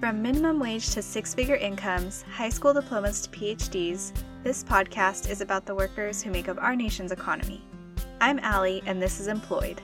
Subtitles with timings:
[0.00, 5.42] From minimum wage to six figure incomes, high school diplomas to PhDs, this podcast is
[5.42, 7.62] about the workers who make up our nation's economy.
[8.18, 9.82] I'm Allie, and this is Employed.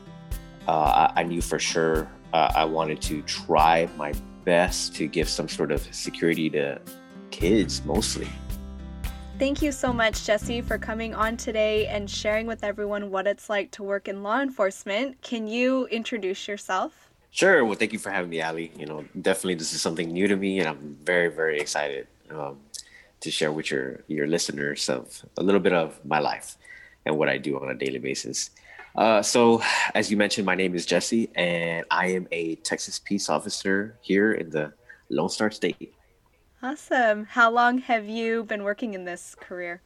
[0.67, 4.15] Uh, I, I, knew for sure uh, I wanted to try my
[4.47, 6.81] best to give some sort of security to
[7.31, 8.29] kids mostly.
[9.39, 13.51] Thank you so much, Jesse, for coming on today and sharing with everyone what it's
[13.51, 15.21] like to work in law enforcement.
[15.21, 17.06] Can you introduce yourself?
[17.37, 17.67] Sure.
[17.67, 18.73] Well, thank you for having me, Allie.
[18.79, 22.57] You know, definitely this is something new to me, and I'm very, very excited um,
[23.21, 26.57] to share with your your listeners of a little bit of my life
[27.05, 28.53] and what I do on a daily basis.
[28.97, 29.61] Uh, so,
[29.95, 34.33] as you mentioned, my name is Jesse, and I am a Texas peace officer here
[34.33, 34.73] in the
[35.11, 35.93] Lone Star State.
[36.63, 37.27] Awesome.
[37.27, 39.83] How long have you been working in this career?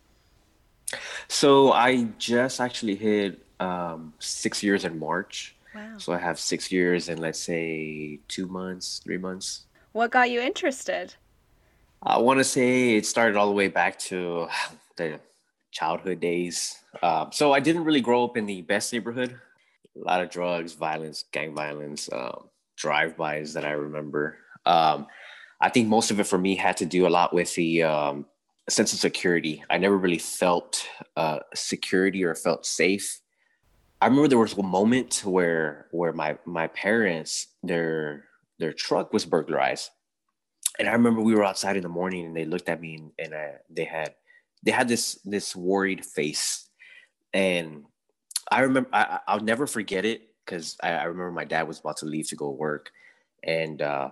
[1.27, 5.57] So I just actually hit um, six years in March.
[5.75, 5.99] Wow.
[5.99, 9.67] So I have six years and let's say two months, three months.
[9.93, 11.15] What got you interested?
[12.03, 14.49] I want to say it started all the way back to
[14.97, 15.21] the
[15.71, 16.77] childhood days.
[17.03, 19.39] Um, so I didn't really grow up in the best neighborhood.
[19.97, 24.39] A lot of drugs, violence, gang violence, um, drive-bys that I remember.
[24.67, 25.07] Um,
[25.61, 28.27] I think most of it for me had to do a lot with the um,
[28.69, 29.63] sense of security.
[29.69, 33.21] I never really felt uh, security or felt safe.
[34.01, 38.25] I remember there was a moment where where my my parents their
[38.59, 39.91] their truck was burglarized,
[40.79, 43.13] and I remember we were outside in the morning and they looked at me and,
[43.19, 44.15] and I, they had
[44.63, 46.69] they had this this worried face,
[47.35, 47.85] and
[48.51, 51.99] I remember I, I'll never forget it because I, I remember my dad was about
[51.99, 52.91] to leave to go work,
[53.45, 54.11] and uh,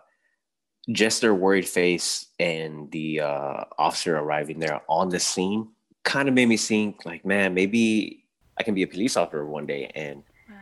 [0.92, 5.69] just their worried face and the uh, officer arriving there on the scene
[6.05, 8.25] kind of made me think like man maybe
[8.58, 10.56] i can be a police officer one day and wow.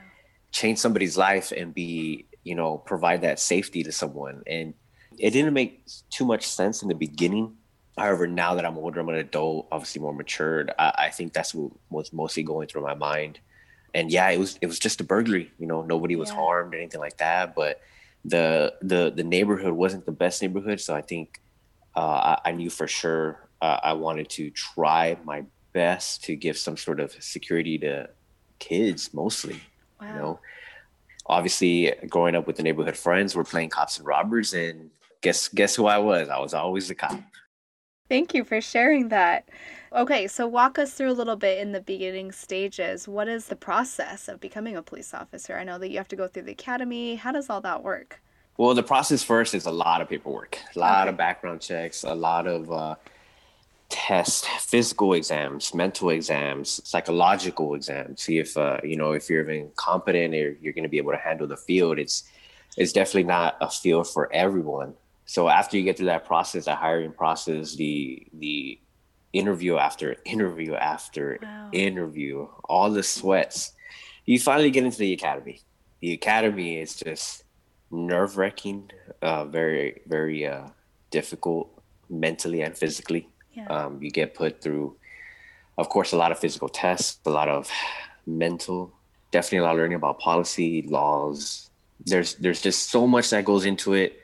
[0.53, 4.75] change somebody's life and be you know provide that safety to someone and
[5.19, 7.55] it didn't make too much sense in the beginning
[7.97, 11.55] however now that i'm older i'm an adult obviously more matured i, I think that's
[11.55, 13.41] what was mostly going through my mind
[13.95, 16.37] and yeah it was it was just a burglary you know nobody was yeah.
[16.37, 17.81] harmed or anything like that but
[18.27, 21.41] the the the neighborhood wasn't the best neighborhood, so I think
[21.95, 25.45] uh, I, I, knew for sure uh, I wanted to try my
[25.77, 28.09] best to give some sort of security to
[28.59, 29.61] kids, mostly.
[30.01, 30.09] Wow.
[30.09, 30.41] You know,
[31.27, 35.77] obviously, growing up with the neighborhood friends, we're playing cops and robbers, and guess guess
[35.77, 36.31] who I was?
[36.31, 37.21] I was always the cop.
[38.09, 39.51] Thank you for sharing that.
[39.93, 43.07] Okay, so walk us through a little bit in the beginning stages.
[43.07, 45.59] What is the process of becoming a police officer?
[45.59, 47.17] I know that you have to go through the academy.
[47.17, 48.23] How does all that work?
[48.57, 51.11] Well, the process first is a lot of paperwork, a lot okay.
[51.11, 52.95] of background checks, a lot of uh,
[53.89, 58.23] tests, physical exams, mental exams, psychological exams.
[58.23, 61.13] See if uh, you know if you're even competent or you're going to be able
[61.13, 61.99] to handle the field.
[61.99, 62.25] It's
[62.77, 64.95] it's definitely not a field for everyone
[65.27, 68.79] so after you get through that process, that hiring process, the the
[69.33, 71.69] interview after interview after wow.
[71.73, 73.73] interview, all the sweats,
[74.25, 75.61] you finally get into the academy.
[76.01, 77.43] The academy is just
[77.91, 80.69] nerve wracking, uh, very very uh,
[81.11, 81.71] difficult
[82.09, 83.29] mentally and physically.
[83.57, 83.67] Yeah.
[83.69, 84.97] Um, you get put through,
[85.79, 87.71] of course, a lot of physical tests, a lot of
[88.27, 88.93] mental,
[89.33, 91.71] definitely a lot of learning about policy, laws.
[92.05, 94.21] There's there's just so much that goes into it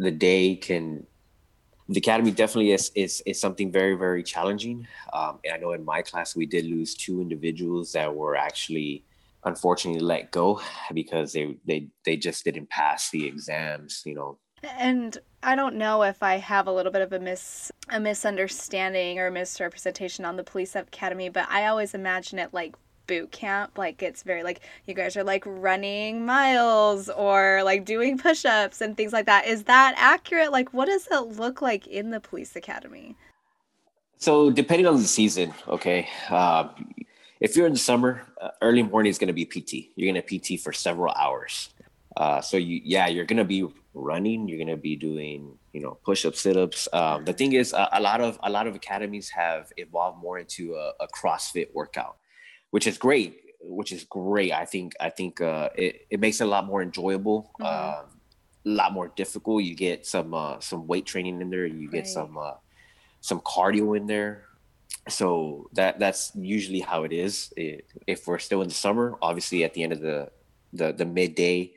[0.00, 1.06] the day can
[1.88, 5.84] the academy definitely is is, is something very very challenging um, and i know in
[5.84, 9.04] my class we did lose two individuals that were actually
[9.44, 10.60] unfortunately let go
[10.94, 16.02] because they they they just didn't pass the exams you know and I don't know
[16.02, 20.44] if I have a little bit of a mis a misunderstanding or misrepresentation on the
[20.44, 22.76] police academy, but I always imagine it like
[23.06, 23.76] boot camp.
[23.78, 28.96] Like it's very like you guys are like running miles or like doing push-ups and
[28.96, 29.46] things like that.
[29.46, 30.52] Is that accurate?
[30.52, 33.16] Like what does it look like in the police academy?
[34.18, 36.68] So depending on the season okay uh,
[37.40, 40.22] if you're in the summer uh, early morning is going to be pt you're going
[40.22, 41.70] to pt for several hours.
[42.16, 45.80] Uh, so you yeah you're going to be running you're going to be doing you
[45.80, 49.28] know push-ups sit-ups um, the thing is a, a, lot of a lot of academies
[49.28, 52.16] have evolved more into a, a crossfit workout
[52.70, 53.36] which is great.
[53.62, 54.52] Which is great.
[54.52, 57.50] I think I think uh, it it makes it a lot more enjoyable.
[57.60, 57.64] Mm-hmm.
[57.66, 58.04] Uh,
[58.66, 59.64] a lot more difficult.
[59.64, 61.66] You get some uh, some weight training in there.
[61.66, 62.06] You get right.
[62.06, 62.54] some uh,
[63.20, 64.44] some cardio in there.
[65.08, 67.52] So that that's usually how it is.
[67.56, 70.30] It, if we're still in the summer, obviously at the end of the
[70.72, 71.72] the, the midday,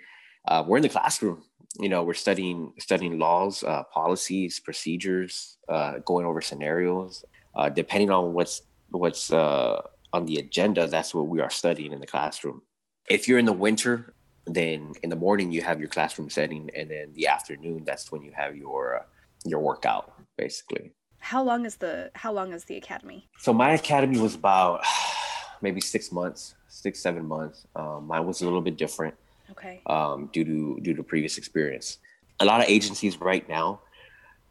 [0.47, 1.43] uh, we're in the classroom.
[1.79, 7.25] You know, we're studying studying laws, uh, policies, procedures, uh, going over scenarios.
[7.55, 9.81] Uh, depending on what's what's uh,
[10.11, 12.61] on the agenda, that's what we are studying in the classroom.
[13.09, 14.13] If you're in the winter,
[14.45, 18.21] then in the morning you have your classroom setting and then the afternoon that's when
[18.21, 19.03] you have your uh,
[19.45, 24.19] your workout basically how long is the how long is the academy so my academy
[24.19, 24.83] was about
[25.61, 29.15] maybe six months six seven months um, mine was a little bit different
[29.57, 29.81] okay.
[29.87, 31.97] um, due to due to previous experience.
[32.39, 33.81] A lot of agencies right now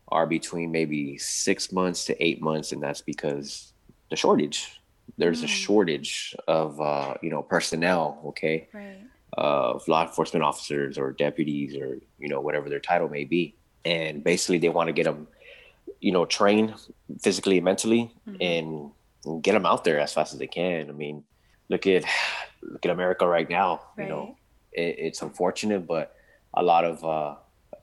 [0.09, 3.73] are between maybe six months to eight months and that's because
[4.11, 4.81] the shortage.
[5.19, 5.45] There's mm.
[5.45, 9.01] a shortage of uh, you know personnel okay right.
[9.35, 13.57] of law enforcement officers or deputies or you know whatever their title may be.
[13.85, 15.29] And basically they want to get them
[16.01, 16.75] you know trained
[17.21, 18.41] physically and mentally mm-hmm.
[18.41, 18.91] and,
[19.41, 20.89] get them out there as fast as they can.
[20.89, 21.23] I mean
[21.73, 22.05] look at
[22.63, 24.05] look at america right now right.
[24.05, 24.37] you know
[24.73, 26.17] it, it's unfortunate but
[26.55, 27.37] a lot of uh,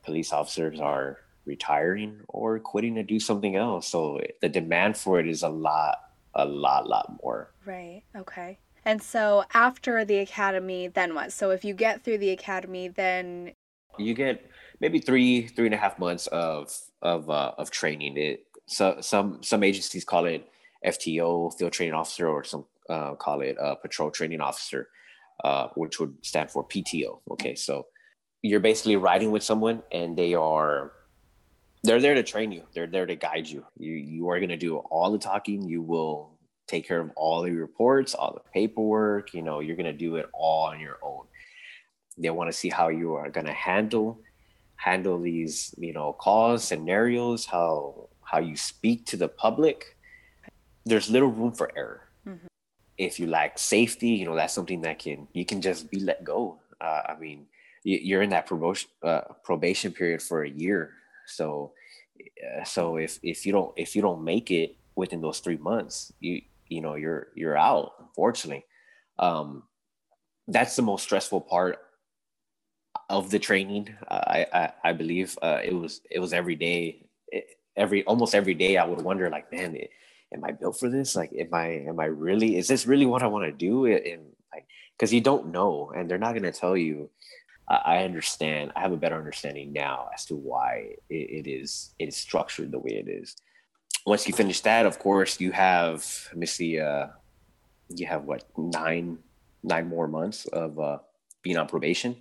[0.04, 3.88] police officers are retiring or quitting to do something else.
[3.88, 5.98] So the demand for it is a lot
[6.36, 7.52] a lot lot more.
[7.66, 8.04] Right.
[8.16, 8.60] Okay.
[8.86, 11.34] And so after the academy, then what?
[11.34, 13.54] So if you get through the academy, then
[13.98, 14.50] you get
[14.80, 16.72] maybe three, three and a half months of
[17.02, 18.18] of uh, of training.
[18.18, 20.48] It so some some agencies call it
[20.86, 24.88] FTO, field training officer, or some uh, call it uh, patrol training officer,
[25.44, 27.20] uh, which would stand for PTO.
[27.32, 27.88] Okay, so
[28.42, 30.94] you're basically riding with someone, and they are
[31.84, 32.64] they're there to train you.
[32.74, 33.66] They're there to guide you.
[33.78, 35.64] You you are going to do all the talking.
[35.64, 36.38] You will
[36.68, 39.34] take care of all the reports, all the paperwork.
[39.34, 41.26] You know, you're going to do it all on your own.
[42.18, 44.20] They want to see how you are going to handle
[44.76, 49.98] handle these, you know, calls, scenarios, how how you speak to the public.
[50.86, 52.09] There's little room for error.
[53.00, 56.26] If you lack safety, you know, that's something that can you can just be let
[56.26, 56.62] go.
[56.82, 57.48] Uh, I mean,
[57.86, 60.94] you're in that probation uh, probation period for a year,
[61.28, 61.74] so
[62.44, 66.14] uh, so if if you don't if you don't make it within those three months,
[66.22, 68.66] you you know you're you're out unfortunately.
[69.20, 69.64] Um
[70.50, 71.80] that's the most stressful part
[73.10, 73.96] of the training.
[74.10, 77.08] I i, I believe uh, it was it was every day
[77.78, 79.92] every almost every day i would wonder like man it,
[80.34, 83.24] am i built for this like am i am i really is this really what
[83.24, 84.22] i want to do and
[84.54, 84.66] like
[84.98, 87.10] because you don't know and they're not going to tell you
[87.72, 88.72] I understand.
[88.76, 92.72] I have a better understanding now as to why it, it is it is structured
[92.72, 93.36] the way it is
[94.06, 97.08] once you finish that, of course, you have let me see, uh,
[97.90, 99.20] you have what nine
[99.64, 100.98] nine more months of uh,
[101.44, 102.16] being on probation,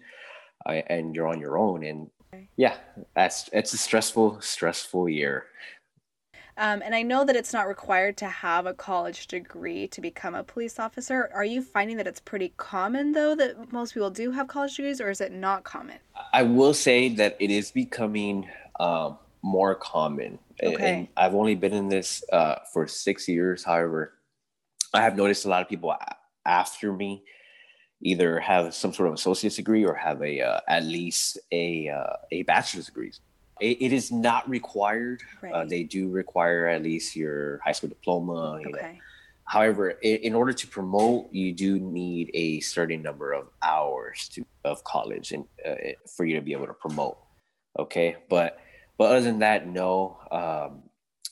[0.67, 1.85] uh, and you're on your own.
[1.85, 2.11] And
[2.57, 2.77] yeah,
[3.15, 5.47] that's it's a stressful stressful year.
[6.59, 10.35] Um, and I know that it's not required to have a college degree to become
[10.35, 11.31] a police officer.
[11.33, 15.01] Are you finding that it's pretty common, though, that most people do have college degrees,
[15.01, 15.99] or is it not common?
[16.33, 18.49] I will say that it is becoming
[18.81, 20.41] um, more common.
[20.61, 20.99] Okay.
[20.99, 23.63] And I've only been in this uh, for six years.
[23.63, 24.15] However,
[24.93, 25.95] I have noticed a lot of people
[26.45, 27.23] after me
[28.03, 32.17] either have some sort of associate's degree or have a uh, at least a uh,
[32.33, 33.13] a bachelor's degree.
[33.61, 35.23] It, it is not required.
[35.23, 35.53] Uh, right.
[35.53, 38.61] Uh, they do require at least your high school diploma.
[38.61, 38.71] Okay.
[38.71, 38.99] Know.
[39.45, 44.45] However, in, in, order to promote, you do need a certain number of hours to,
[44.65, 45.75] of college and uh,
[46.17, 47.17] for you to be able to promote.
[47.79, 48.59] Okay, but
[48.99, 50.83] but other than that, no, um,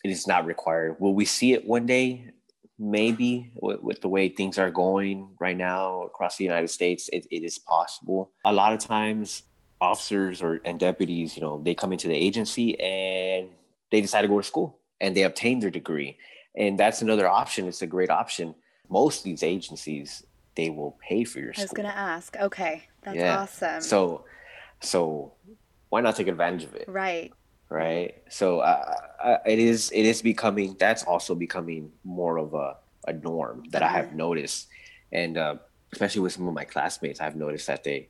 [0.02, 0.96] it is not required.
[0.98, 2.30] Will we see it one day?
[2.78, 7.26] Maybe with, with, the way things are going right now across the United States, it,
[7.30, 8.32] it is possible.
[8.44, 9.44] A lot of times,
[9.90, 13.48] officers or and deputies, you know, they come into the agency and
[13.90, 16.18] they decide to go to school and they obtain their degree,
[16.54, 17.68] and that's another option.
[17.68, 18.54] It's a great option.
[18.88, 20.24] Most of these agencies
[20.54, 21.52] they will pay for your.
[21.56, 22.36] I was gonna ask.
[22.36, 23.40] Okay, that's yeah.
[23.40, 23.80] awesome.
[23.80, 24.24] So,
[24.80, 25.32] so
[25.90, 26.88] why not take advantage of it?
[26.88, 27.32] Right
[27.68, 28.14] right?
[28.28, 32.76] So uh, uh, it is it is becoming that's also becoming more of a,
[33.06, 34.68] a norm that I have noticed,
[35.12, 35.56] and uh,
[35.92, 38.08] especially with some of my classmates, I've noticed that they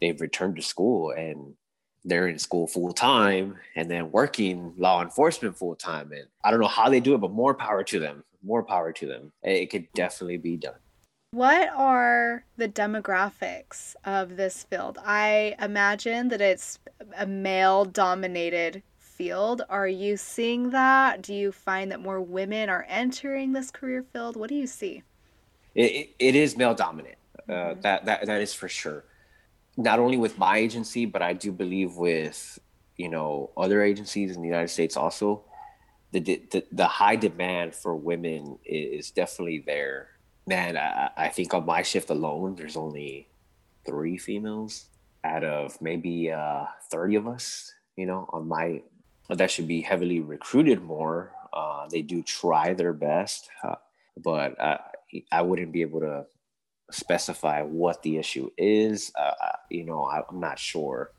[0.00, 1.54] they've returned to school and
[2.04, 6.12] they're in school full time and then working law enforcement full time.
[6.12, 8.24] And I don't know how they do it, but more power to them.
[8.42, 9.32] More power to them.
[9.42, 10.76] It could definitely be done.
[11.32, 14.98] What are the demographics of this field?
[15.04, 16.78] I imagine that it's
[17.18, 19.62] a male dominated field.
[19.68, 21.20] Are you seeing that?
[21.20, 24.36] Do you find that more women are entering this career field?
[24.36, 25.02] What do you see?
[25.74, 27.16] it, it is male dominant.
[27.48, 27.80] Uh, mm-hmm.
[27.82, 29.04] that, that, that is for sure.
[29.78, 32.58] Not only with my agency, but I do believe with,
[32.96, 35.44] you know, other agencies in the United States also,
[36.10, 40.08] the, the, the high demand for women is definitely there.
[40.46, 43.28] Man, I, I think on my shift alone, there's only
[43.86, 44.86] three females
[45.24, 48.82] out of maybe uh, 30 of us, you know, on my
[49.30, 51.32] that should be heavily recruited more.
[51.52, 53.74] Uh, they do try their best, uh,
[54.16, 54.80] but I,
[55.30, 56.26] I wouldn't be able to
[56.90, 59.12] specify what the issue is.
[59.18, 59.32] Uh,
[59.70, 61.12] you know, I'm not sure.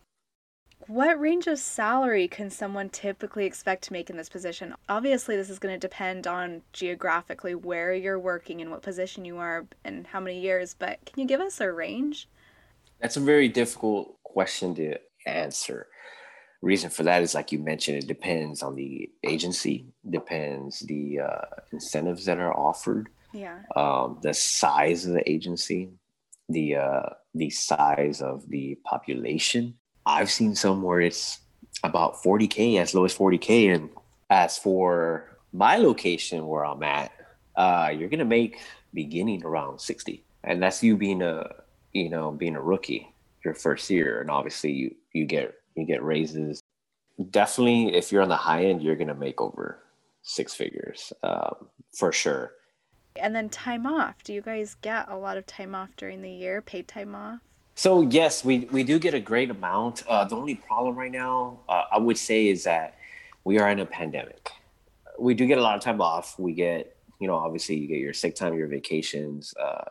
[0.88, 4.74] What range of salary can someone typically expect to make in this position?
[4.88, 9.38] Obviously, this is going to depend on geographically where you're working and what position you
[9.38, 12.28] are and how many years, but can you give us a range?
[13.02, 14.98] That's a very difficult question to
[15.28, 15.88] answer.
[16.62, 21.46] Reason for that is like you mentioned, it depends on the agency, depends the uh,
[21.72, 25.90] incentives that are offered, yeah, um, the size of the agency,
[26.48, 29.76] the uh, the size of the population.
[30.06, 31.40] I've seen some where it's
[31.84, 33.90] about 40k, as low as 40k, and
[34.30, 37.12] as for my location where I'm at,
[37.56, 38.60] uh, you're gonna make
[38.94, 41.50] beginning around 60, and that's you being a
[41.94, 46.04] you know being a rookie your first year, and obviously you you get you get
[46.04, 46.62] raises.
[47.32, 49.80] Definitely, if you're on the high end, you're gonna make over
[50.22, 52.54] six figures um, for sure.
[53.20, 54.24] And then time off.
[54.24, 57.40] Do you guys get a lot of time off during the year, paid time off?
[57.76, 60.04] So yes, we we do get a great amount.
[60.08, 62.96] Uh, the only problem right now, uh, I would say, is that
[63.46, 64.50] we are in a pandemic.
[65.18, 66.38] We do get a lot of time off.
[66.38, 69.54] We get, you know, obviously you get your sick time, your vacations.
[69.58, 69.86] Uh,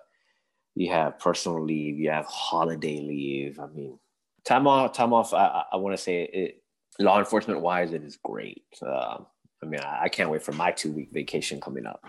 [0.75, 1.99] you have personal leave.
[1.99, 3.59] You have holiday leave.
[3.59, 3.99] I mean,
[4.45, 4.93] time off.
[4.93, 5.33] Time off.
[5.33, 6.63] I, I want to say it.
[6.99, 8.65] Law enforcement wise, it is great.
[8.83, 9.27] Um,
[9.63, 12.05] I mean, I, I can't wait for my two week vacation coming up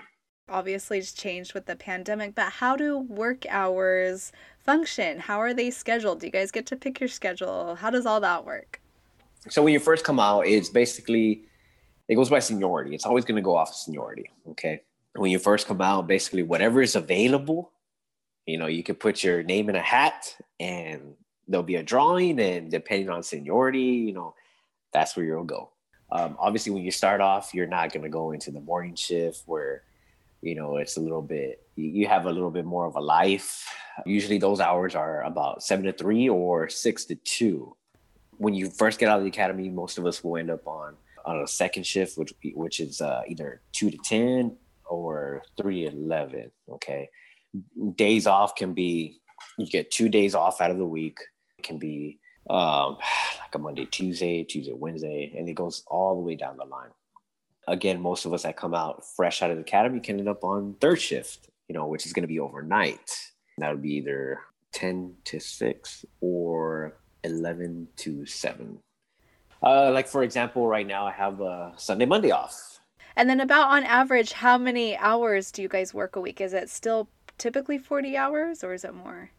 [0.49, 5.19] obviously it's changed with the pandemic, but how do work hours function?
[5.19, 6.19] How are they scheduled?
[6.19, 7.75] Do you guys get to pick your schedule?
[7.75, 8.81] How does all that work?
[9.49, 11.43] So when you first come out, it's basically
[12.07, 12.95] it goes by seniority.
[12.95, 14.31] It's always going to go off of seniority.
[14.49, 14.81] Okay.
[15.15, 17.71] When you first come out, basically whatever is available,
[18.45, 21.13] you know, you can put your name in a hat and
[21.47, 24.35] there'll be a drawing, and depending on seniority, you know,
[24.93, 25.71] that's where you'll go.
[26.11, 29.43] Um, obviously, when you start off, you're not going to go into the morning shift
[29.45, 29.83] where
[30.41, 33.65] you know it's a little bit you have a little bit more of a life.
[34.05, 37.75] Usually those hours are about seven to three or six to two.
[38.37, 40.95] When you first get out of the academy most of us will end up on
[41.25, 44.55] on a second shift which which is uh, either two to ten
[44.85, 47.09] or three to eleven okay?
[47.95, 49.19] Days off can be
[49.57, 51.17] you get two days off out of the week.
[51.57, 52.19] It can be
[52.49, 52.97] um,
[53.41, 56.89] like a monday tuesday tuesday wednesday and it goes all the way down the line
[57.69, 60.43] again, most of us that come out fresh out of the academy can end up
[60.43, 63.17] on third shift, you know, which is going to be overnight.
[63.57, 64.39] That would be either
[64.73, 68.79] 10 to 6 or 11 to 7.
[69.61, 72.79] Uh, like, for example, right now I have a Sunday, Monday off.
[73.15, 76.39] And then, about on average, how many hours do you guys work a week?
[76.39, 79.31] Is it still typically 40 hours or is it more?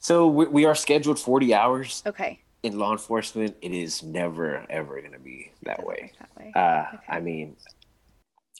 [0.00, 2.02] So, we, we are scheduled 40 hours.
[2.04, 6.12] Okay in law enforcement, it is never ever going to be that way.
[6.18, 6.52] That way.
[6.54, 7.04] Uh, okay.
[7.08, 7.56] I mean,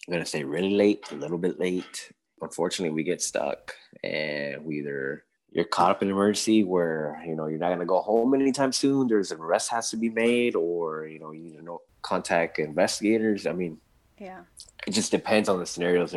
[0.06, 2.12] I'm going to say really late, a little bit late.
[2.40, 3.74] Unfortunately, we get stuck,
[4.04, 7.80] and we either you're caught up in an emergency where you know you're not going
[7.80, 9.08] to go home anytime soon.
[9.08, 12.58] There's an arrest has to be made, or you know you need to know, contact
[12.58, 13.46] investigators.
[13.46, 13.78] I mean,
[14.18, 14.42] yeah,
[14.86, 16.14] it just depends on the scenarios.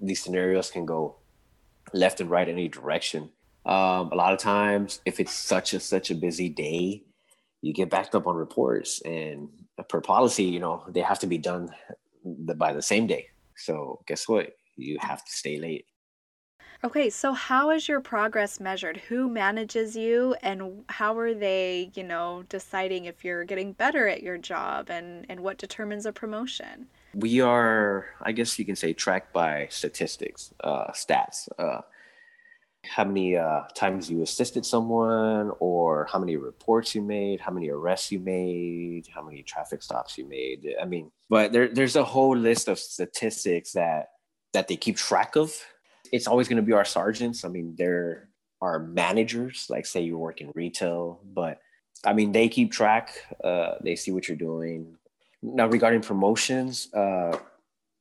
[0.00, 1.16] these scenarios can go
[1.92, 3.30] left and right any direction
[3.66, 7.02] um, a lot of times, if it's such a such a busy day,
[7.62, 9.48] you get backed up on reports, and
[9.88, 11.70] per policy, you know they have to be done
[12.56, 13.28] by the same day.
[13.56, 14.50] So guess what?
[14.76, 15.86] You have to stay late.
[16.82, 18.98] Okay, so how is your progress measured?
[19.08, 24.22] Who manages you and how are they, you know, deciding if you're getting better at
[24.22, 26.88] your job and and what determines a promotion?
[27.14, 31.48] We are, I guess you can say tracked by statistics, uh, stats.
[31.58, 31.80] Uh,
[32.88, 37.70] how many uh, times you assisted someone or how many reports you made how many
[37.70, 40.74] arrests you made how many traffic stops you made?
[40.80, 44.10] I mean but there, there's a whole list of statistics that
[44.52, 45.52] that they keep track of.
[46.12, 47.44] It's always going to be our sergeants.
[47.44, 48.28] I mean there
[48.60, 51.58] are managers like say you work in retail but
[52.06, 53.10] i mean they keep track
[53.42, 54.96] uh, they see what you're doing.
[55.42, 57.38] Now regarding promotions uh,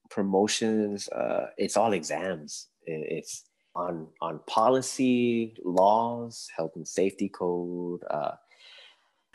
[0.09, 2.67] promotions uh, it's all exams.
[2.85, 8.03] It's on on policy, laws, health and safety code.
[8.09, 8.31] Uh,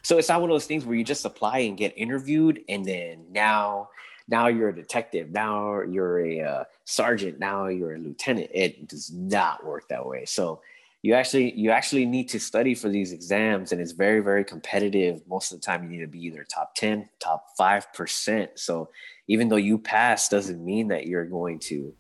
[0.03, 2.85] so it's not one of those things where you just apply and get interviewed, and
[2.85, 3.89] then now
[4.29, 8.51] now you're a detective, now you're a uh, sergeant, now you're a lieutenant.
[8.53, 10.25] It does not work that way.
[10.27, 10.61] So
[11.03, 15.23] you actually you actually need to study for these exams, and it's very very competitive.
[15.29, 18.51] Most of the time, you need to be either top ten, top five percent.
[18.55, 18.91] So
[19.27, 21.93] even though you pass, doesn't mean that you're going to,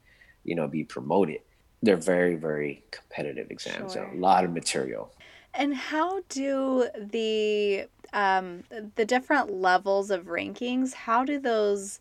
[0.45, 1.41] you know, be promoted
[1.83, 4.05] they're very very competitive exams sure.
[4.05, 5.13] a lot of material.
[5.55, 8.65] And how do the um,
[8.97, 12.01] the different levels of rankings how do those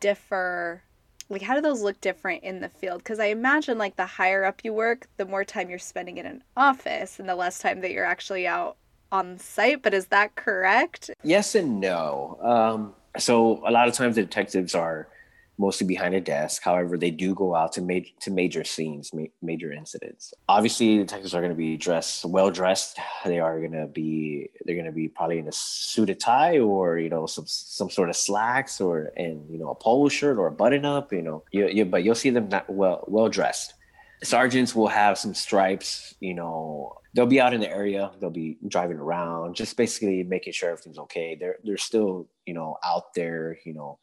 [0.00, 0.82] differ
[1.30, 2.98] like how do those look different in the field?
[2.98, 6.26] Because i imagine like the higher up you work the more time you're spending in
[6.26, 8.76] an office and the less time that you're actually out
[9.10, 11.10] on site but is that correct?
[11.22, 12.38] Yes and no.
[12.42, 15.08] Um, so a lot of times the detectives are
[15.58, 16.62] mostly behind a desk.
[16.62, 20.34] However, they do go out to major to major scenes, ma- major incidents.
[20.48, 22.98] Obviously, the detectives are going to be dressed well dressed.
[23.24, 26.58] They are going to be they're going to be probably in a suit and tie,
[26.58, 30.38] or you know some some sort of slacks, or and you know a polo shirt
[30.38, 31.12] or a button up.
[31.12, 33.74] You know, you, you but you'll see them not well well dressed.
[34.22, 36.14] Sergeants will have some stripes.
[36.20, 38.10] You know, they'll be out in the area.
[38.20, 41.36] They'll be driving around, just basically making sure everything's okay.
[41.38, 43.58] They're they're still you know out there.
[43.64, 43.98] You know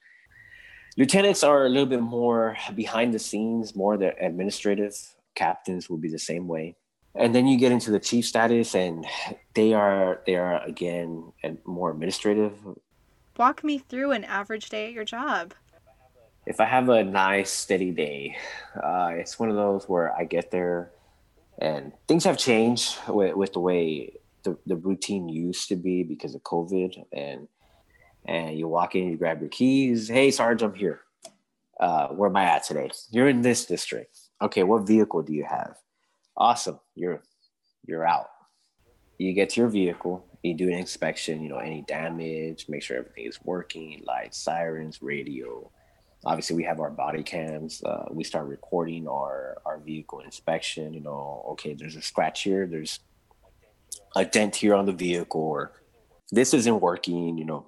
[0.98, 4.94] Lieutenants are a little bit more behind the scenes, more the administrative.
[5.36, 6.76] Captains will be the same way.
[7.16, 9.06] And then you get into the chief status, and
[9.54, 11.32] they are they are again
[11.66, 12.54] more administrative.
[13.38, 15.54] Walk me through an average day at your job.
[16.46, 18.36] If I have a nice steady day,
[18.76, 20.92] uh, it's one of those where I get there,
[21.60, 26.36] and things have changed with, with the way the, the routine used to be because
[26.36, 27.48] of COVID and
[28.26, 30.08] and you walk in, you grab your keys.
[30.08, 31.02] Hey, Sarge, I'm here.
[31.80, 32.92] Uh, where am I at today?
[33.10, 34.18] You're in this district.
[34.42, 35.78] Okay, what vehicle do you have?
[36.38, 36.80] Awesome.
[36.96, 37.24] You're
[37.86, 38.28] you're out.
[39.18, 42.98] You get to your vehicle, you do an inspection, you know, any damage, make sure
[42.98, 45.72] everything is working, lights, sirens, radio.
[46.26, 47.84] Obviously, we have our body cams.
[47.84, 50.94] Uh, we start recording our, our vehicle inspection.
[50.94, 53.00] You know, okay, there's a scratch here, there's
[54.16, 55.74] a dent here on the vehicle, or
[56.32, 57.68] this isn't working, you know,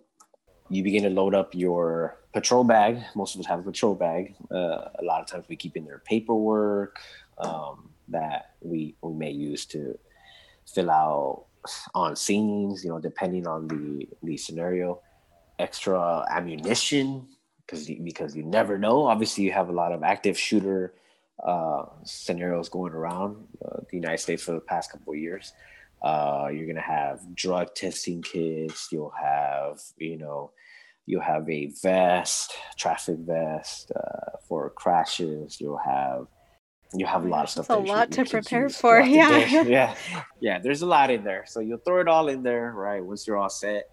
[0.75, 3.03] you begin to load up your patrol bag.
[3.15, 4.35] Most of us have a patrol bag.
[4.51, 6.99] Uh, a lot of times we keep in there paperwork
[7.37, 9.97] um, that we we may use to
[10.65, 11.45] fill out
[11.93, 12.83] on scenes.
[12.83, 15.01] You know, depending on the the scenario,
[15.59, 17.27] extra ammunition
[17.65, 19.05] because because you never know.
[19.05, 20.93] Obviously, you have a lot of active shooter
[21.43, 25.53] uh, scenarios going around uh, the United States for the past couple of years.
[26.03, 28.89] Uh, you're gonna have drug testing kits.
[28.91, 30.51] You'll have, you know,
[31.05, 35.59] you'll have a vest, traffic vest uh, for crashes.
[35.59, 36.27] You'll have
[36.95, 37.67] you have a lot of stuff.
[37.67, 39.01] That's a lot to prepare for.
[39.01, 39.95] Yeah, yeah,
[40.39, 40.59] yeah.
[40.59, 43.03] There's a lot in there, so you'll throw it all in there, right?
[43.03, 43.85] Once you're all set,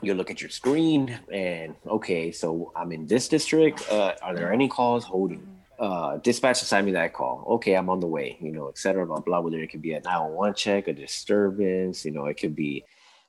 [0.00, 3.90] you look at your screen and okay, so I'm in this district.
[3.90, 5.46] Uh, are there any calls holding?
[5.78, 7.44] Uh, dispatch assigned me that call.
[7.48, 9.40] Okay, I'm on the way, you know, et cetera, blah, blah.
[9.40, 12.84] Whether it could be a 911 check, a disturbance, you know, it could be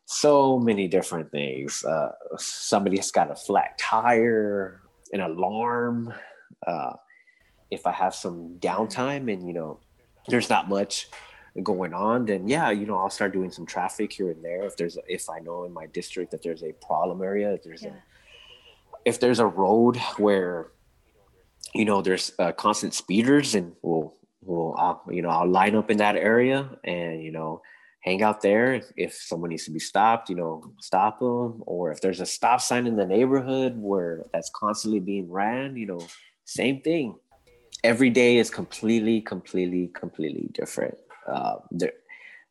[0.05, 1.83] so many different things.
[1.83, 6.13] Uh, somebody's got a flat tire, an alarm.
[6.65, 6.93] Uh,
[7.71, 9.79] if I have some downtime and, you know,
[10.27, 11.09] there's not much
[11.61, 14.63] going on, then yeah, you know, I'll start doing some traffic here and there.
[14.63, 17.83] If there's, if I know in my district that there's a problem area, if there's
[17.83, 17.89] yeah.
[17.89, 17.93] a,
[19.05, 20.71] if there's a road where
[21.73, 25.89] you know, there's uh, constant speeders, and we'll, we'll, I'll, you know, I'll line up
[25.89, 27.61] in that area, and you know,
[28.01, 28.73] hang out there.
[28.73, 31.63] If, if someone needs to be stopped, you know, stop them.
[31.65, 35.87] Or if there's a stop sign in the neighborhood where that's constantly being ran, you
[35.87, 36.05] know,
[36.45, 37.15] same thing.
[37.83, 40.97] Every day is completely, completely, completely different.
[41.27, 41.93] Uh, there,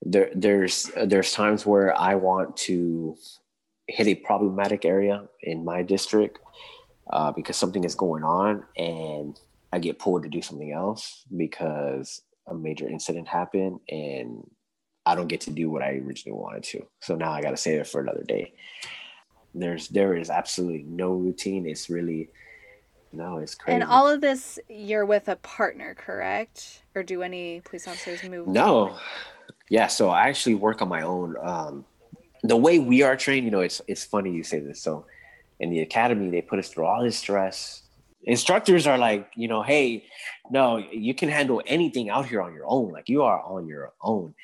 [0.04, 3.16] there, there's there's times where I want to
[3.86, 6.38] hit a problematic area in my district
[7.10, 9.38] uh, because something is going on and
[9.72, 14.48] I get pulled to do something else because a major incident happened and
[15.04, 16.86] I don't get to do what I originally wanted to.
[17.00, 18.52] So now I got to save it for another day.
[19.54, 21.66] There's there is absolutely no routine.
[21.66, 22.30] It's really
[23.12, 23.74] no, it's crazy.
[23.74, 26.82] And all of this, you're with a partner, correct?
[26.94, 28.48] Or do any police officers move?
[28.48, 28.96] No.
[29.68, 31.36] Yeah, so I actually work on my own.
[31.42, 31.84] Um,
[32.42, 34.80] the way we are trained, you know, it's it's funny you say this.
[34.80, 35.04] So
[35.60, 37.82] in the academy, they put us through all this stress.
[38.24, 40.04] Instructors are like, you know, hey,
[40.50, 42.92] no, you can handle anything out here on your own.
[42.92, 44.34] Like you are on your own.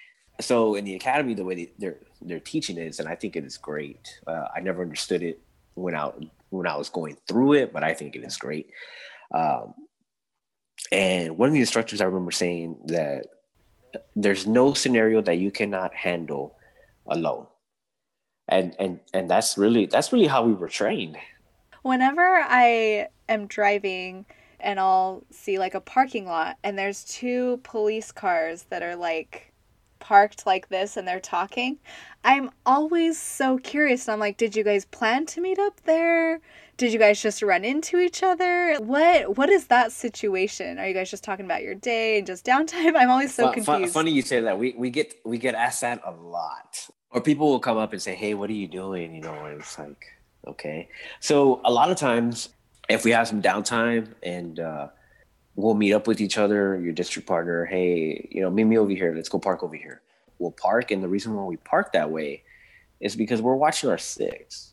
[0.41, 3.45] So in the academy, the way they, they're they're teaching is, and I think it
[3.45, 4.21] is great.
[4.27, 5.41] Uh, I never understood it
[5.75, 6.11] when I
[6.51, 8.71] when I was going through it, but I think it is great.
[9.33, 9.75] Um,
[10.91, 13.27] and one of the instructors I remember saying that
[14.15, 16.57] there's no scenario that you cannot handle
[17.07, 17.47] alone
[18.49, 21.17] and and and that's really that's really how we were trained.
[21.83, 24.27] Whenever i am driving
[24.61, 29.53] and i'll see like a parking lot and there's two police cars that are like
[30.01, 31.79] parked like this and they're talking
[32.25, 34.07] i'm always so curious.
[34.07, 36.41] And i'm like did you guys plan to meet up there?
[36.77, 38.77] Did you guys just run into each other?
[38.79, 40.79] What what is that situation?
[40.79, 42.97] Are you guys just talking about your day and just downtime?
[42.97, 43.93] I'm always so confused.
[43.93, 44.59] funny you say that.
[44.61, 48.03] We we get we get asked that a lot or people will come up and
[48.03, 50.05] say, "Hey, what are you doing?" You know, and it's like,
[50.47, 50.89] okay.
[51.21, 52.51] So a lot of times,
[52.89, 54.89] if we have some downtime and uh,
[55.57, 58.91] we'll meet up with each other, your district partner, hey, you know, meet me over
[58.91, 59.13] here.
[59.15, 60.03] Let's go park over here.
[60.39, 60.91] We'll park.
[60.91, 62.45] And the reason why we park that way
[63.01, 64.73] is because we're watching our six.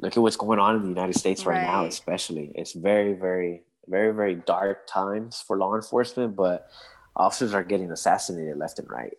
[0.00, 2.50] Look at what's going on in the United States right, right now, especially.
[2.54, 6.68] It's very, very, very, very dark times for law enforcement, but
[7.14, 9.16] officers are getting assassinated left and right.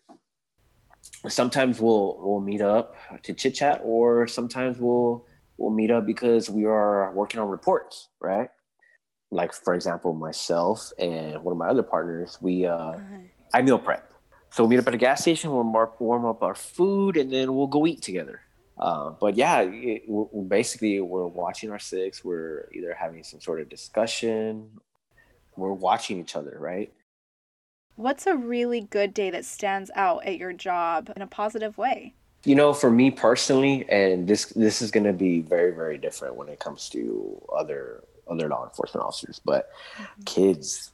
[1.28, 5.26] Sometimes we'll we'll meet up to chit chat, or sometimes we'll
[5.58, 8.50] we'll meet up because we are working on reports, right?
[9.32, 12.98] Like for example, myself and one of my other partners, we uh,
[13.54, 14.12] I meal prep.
[14.50, 17.32] So we'll meet up at a gas station, we'll mark, warm up our food, and
[17.32, 18.42] then we'll go eat together.
[18.78, 22.24] Uh, but yeah, it, we're, basically we're watching our six.
[22.24, 24.70] We're either having some sort of discussion.
[25.56, 26.92] We're watching each other, right?
[27.96, 32.14] What's a really good day that stands out at your job in a positive way?
[32.44, 36.36] You know, for me personally, and this this is going to be very very different
[36.36, 40.24] when it comes to other other law enforcement officers, but mm-hmm.
[40.24, 40.92] kids.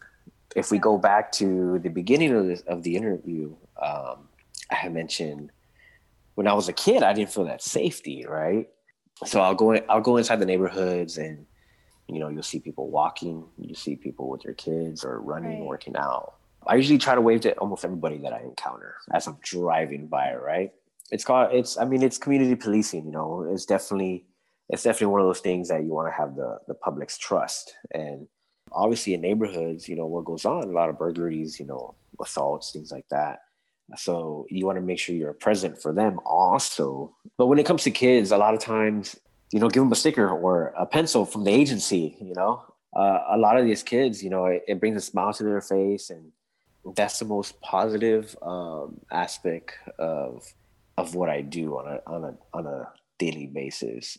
[0.56, 4.28] If we go back to the beginning of this, of the interview, um,
[4.72, 5.52] I had mentioned
[6.34, 8.68] when I was a kid, I didn't feel that safety, right?
[9.26, 11.46] So I'll go in, I'll go inside the neighborhoods and
[12.08, 15.68] you know you'll see people walking, you see people with their kids or running, right.
[15.68, 16.34] working out.
[16.70, 20.36] I usually try to wave to almost everybody that I encounter as I'm driving by,
[20.36, 20.72] right?
[21.12, 23.48] it's called it's i mean it's community policing you know?
[23.52, 24.26] It's definitely
[24.70, 27.74] it's definitely one of those things that you want to have the the public's trust.
[27.92, 28.28] And
[28.72, 32.72] obviously in neighborhoods you know what goes on a lot of burglaries you know assaults
[32.72, 33.40] things like that.
[33.98, 37.16] So you want to make sure you're present for them also.
[37.40, 39.20] But when it comes to kids a lot of times
[39.52, 42.64] you know give them a sticker or a pencil from the agency you know?
[42.96, 45.62] Uh, a lot of these kids you know it, it brings a smile to their
[45.62, 46.32] face and
[46.96, 50.54] that's the most positive um, aspect of
[50.98, 54.18] of what I do on a on a on a daily basis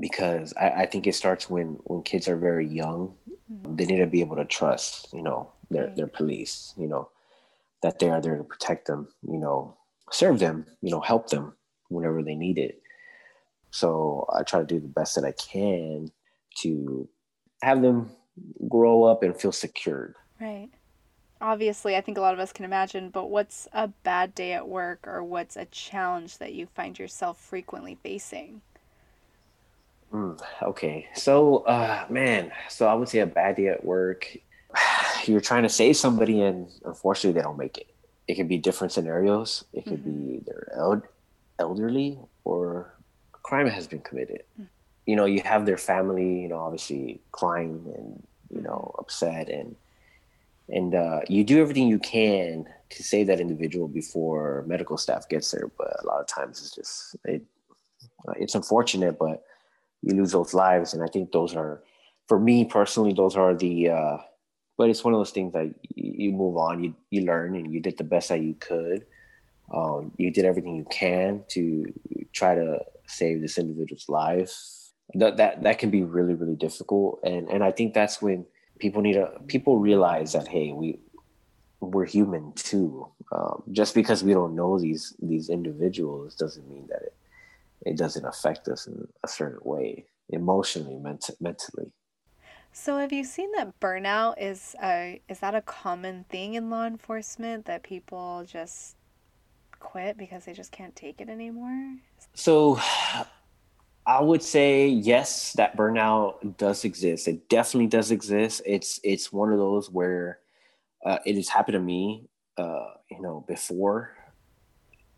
[0.00, 3.14] because I, I think it starts when when kids are very young.
[3.50, 3.76] Mm-hmm.
[3.76, 7.10] They need to be able to trust, you know, their their police, you know,
[7.82, 9.76] that they are there to protect them, you know,
[10.12, 11.54] serve them, you know, help them
[11.88, 12.82] whenever they need it.
[13.70, 16.10] So I try to do the best that I can
[16.58, 17.08] to
[17.62, 18.10] have them
[18.68, 20.14] grow up and feel secured.
[20.40, 20.70] Right
[21.40, 24.68] obviously I think a lot of us can imagine, but what's a bad day at
[24.68, 28.60] work or what's a challenge that you find yourself frequently facing?
[30.12, 31.06] Mm, okay.
[31.14, 34.36] So, uh, man, so I would say a bad day at work.
[35.24, 37.88] You're trying to save somebody, and unfortunately, they don't make it.
[38.26, 39.64] It could be different scenarios.
[39.72, 40.32] It could mm-hmm.
[40.32, 41.02] be they're el-
[41.58, 42.92] elderly or
[43.34, 44.42] a crime has been committed.
[44.54, 44.64] Mm-hmm.
[45.06, 49.00] You know, you have their family, you know, obviously crying and, you know, mm-hmm.
[49.00, 49.74] upset and
[50.68, 55.50] and uh, you do everything you can to save that individual before medical staff gets
[55.50, 57.42] there but a lot of times it's just it,
[58.26, 59.42] uh, it's unfortunate but
[60.02, 60.94] you lose those lives.
[60.94, 61.82] And i think those are
[62.26, 64.16] for me personally those are the uh,
[64.76, 67.80] but it's one of those things that you move on you, you learn and you
[67.80, 69.04] did the best that you could.
[69.74, 71.84] Um, you did everything you can to
[72.32, 74.54] try to save this individual's life.
[75.14, 77.20] That, that that can be really really difficult.
[77.24, 78.46] And and i think that's when
[78.78, 80.98] people need to people realize that hey we
[81.80, 83.08] we're human too.
[83.30, 87.14] Um, just because we don't know these these individuals doesn't mean that it
[87.82, 91.92] it doesn't affect us in a certain way emotionally ment- mentally.
[92.72, 96.86] So have you seen that burnout is a is that a common thing in law
[96.86, 98.96] enforcement that people just
[99.78, 101.96] quit because they just can't take it anymore?
[102.34, 102.80] So
[104.08, 107.28] I would say yes, that burnout does exist.
[107.28, 108.62] It definitely does exist.
[108.64, 110.38] It's it's one of those where
[111.04, 112.26] uh, it has happened to me.
[112.56, 114.16] Uh, you know, before.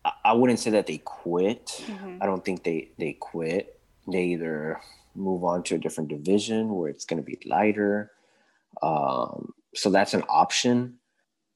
[0.04, 1.82] I, I wouldn't say that they quit.
[1.86, 2.18] Mm-hmm.
[2.20, 3.80] I don't think they they quit.
[4.10, 4.80] They either
[5.14, 8.10] move on to a different division where it's going to be lighter.
[8.82, 10.98] Um, so that's an option.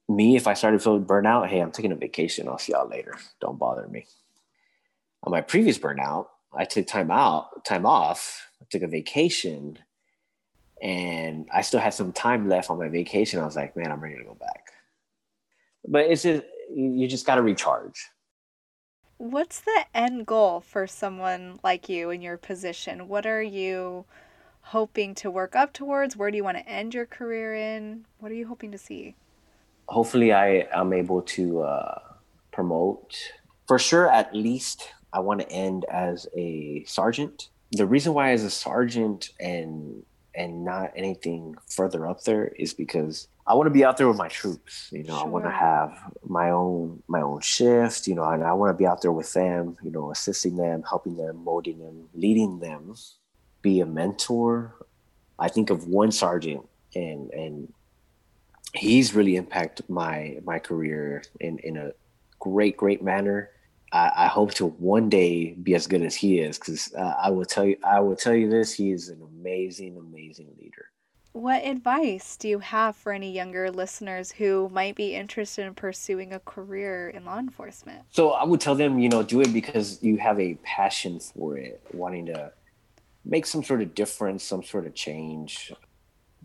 [0.09, 2.49] Me, if I started feeling burnout, hey, I'm taking a vacation.
[2.49, 3.17] I'll see y'all later.
[3.41, 4.07] Don't bother me.
[5.25, 9.79] On my previous burnout, I took time out, time off, I took a vacation,
[10.83, 13.41] and I still had some time left on my vacation.
[13.41, 14.73] I was like, man, I'm ready to go back.
[15.87, 18.11] But it's just you just got to recharge.
[19.19, 23.09] What's the end goal for someone like you in your position?
[23.09, 24.05] What are you
[24.61, 26.17] hoping to work up towards?
[26.17, 28.07] Where do you want to end your career in?
[28.19, 29.15] What are you hoping to see?
[29.89, 31.99] Hopefully, I am able to uh,
[32.51, 33.15] promote
[33.67, 37.49] for sure at least I want to end as a sergeant.
[37.73, 40.05] The reason why as a sergeant and
[40.37, 44.17] and not anything further up there is because I want to be out there with
[44.17, 44.89] my troops.
[44.91, 45.27] You know, sure.
[45.27, 45.97] I want to have
[46.27, 48.07] my own my own shift.
[48.07, 49.77] You know, and I want to be out there with them.
[49.83, 52.95] You know, assisting them, helping them, molding them, leading them,
[53.63, 54.75] be a mentor,
[55.39, 57.73] I think of one sergeant and and
[58.73, 61.93] he's really impacted my my career in in a
[62.39, 63.51] great great manner.
[63.95, 67.31] I, I hope to one day be as good as he is because uh, I
[67.31, 70.91] will tell you I will tell you this he is an amazing amazing leader.
[71.33, 76.33] What advice do you have for any younger listeners who might be interested in pursuing
[76.33, 78.03] a career in law enforcement?
[78.11, 81.57] So I would tell them, you know, do it because you have a passion for
[81.57, 82.53] it, wanting to
[83.25, 85.73] make some sort of difference, some sort of change.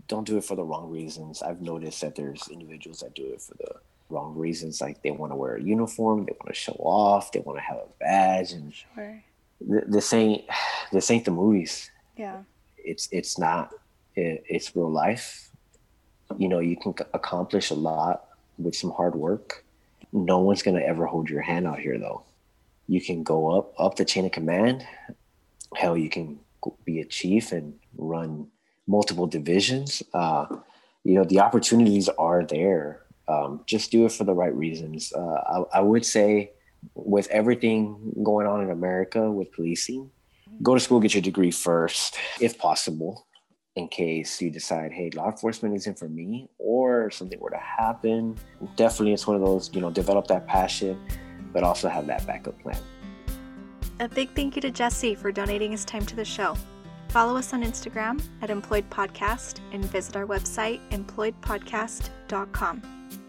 [0.07, 1.43] Don't do it for the wrong reasons.
[1.43, 3.75] I've noticed that there's individuals that do it for the
[4.09, 4.81] wrong reasons.
[4.81, 7.63] Like they want to wear a uniform, they want to show off, they want to
[7.63, 9.23] have a badge, and sure.
[9.61, 10.45] this ain't
[10.91, 11.91] this ain't the movies.
[12.17, 12.43] Yeah,
[12.77, 13.73] it's it's not.
[14.15, 15.49] It, it's real life.
[16.37, 18.25] You know, you can accomplish a lot
[18.57, 19.63] with some hard work.
[20.11, 22.23] No one's gonna ever hold your hand out here, though.
[22.87, 24.85] You can go up up the chain of command.
[25.75, 26.39] Hell, you can
[26.83, 28.47] be a chief and run
[28.87, 30.03] multiple divisions.
[30.13, 30.47] Uh,
[31.03, 33.03] you know, the opportunities are there.
[33.29, 35.13] Um, just do it for the right reasons.
[35.13, 36.51] Uh, I, I, would say,
[36.95, 40.09] with everything going on in America with policing,
[40.63, 43.27] go to school, get your degree first, if possible,
[43.75, 48.35] in case you decide, hey, law enforcement isn't for me, or something were to happen.
[48.75, 50.99] Definitely, it's one of those, you know, develop that passion,
[51.53, 52.79] but also have that backup plan.
[53.99, 56.57] A big thank you to Jesse for donating his time to the show.
[57.09, 63.18] Follow us on Instagram at Employed Podcast and visit our website, employedpodcast.com.